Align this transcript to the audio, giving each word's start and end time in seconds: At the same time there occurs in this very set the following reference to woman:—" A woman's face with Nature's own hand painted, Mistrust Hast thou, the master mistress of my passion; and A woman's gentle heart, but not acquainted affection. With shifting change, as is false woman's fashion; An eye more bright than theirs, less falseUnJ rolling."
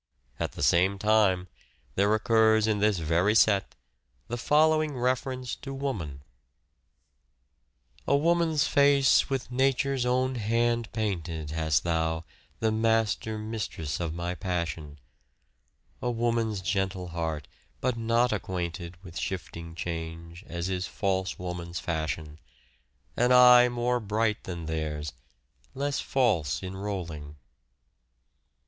At 0.39 0.53
the 0.53 0.63
same 0.63 0.97
time 0.97 1.47
there 1.93 2.11
occurs 2.15 2.65
in 2.65 2.79
this 2.79 2.97
very 2.97 3.35
set 3.35 3.75
the 4.29 4.35
following 4.35 4.97
reference 4.97 5.55
to 5.57 5.75
woman:—" 5.75 6.23
A 8.07 8.17
woman's 8.17 8.65
face 8.65 9.29
with 9.29 9.51
Nature's 9.51 10.03
own 10.03 10.37
hand 10.41 10.91
painted, 10.91 11.51
Mistrust 11.51 11.53
Hast 11.55 11.83
thou, 11.83 12.23
the 12.59 12.71
master 12.71 13.37
mistress 13.37 13.99
of 13.99 14.15
my 14.15 14.33
passion; 14.33 14.87
and 14.87 14.97
A 16.01 16.09
woman's 16.09 16.61
gentle 16.63 17.09
heart, 17.09 17.47
but 17.79 17.95
not 17.95 18.33
acquainted 18.33 18.93
affection. 18.93 19.05
With 19.05 19.19
shifting 19.19 19.75
change, 19.75 20.43
as 20.47 20.67
is 20.67 20.87
false 20.87 21.37
woman's 21.37 21.79
fashion; 21.79 22.39
An 23.15 23.31
eye 23.31 23.69
more 23.69 23.99
bright 23.99 24.45
than 24.45 24.65
theirs, 24.65 25.13
less 25.75 26.01
falseUnJ 26.01 26.73
rolling." 26.73 27.35